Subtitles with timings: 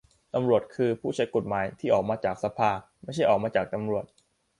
[0.33, 2.71] ตำรวจ คือ ผู้ใช้กฎหมาย ที่ออกมาจากสภา
[3.03, 4.05] ไม่ใช่ออกมาจากตำรวจ